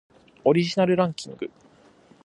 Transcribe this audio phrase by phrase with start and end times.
[0.45, 1.51] オリジナルランキング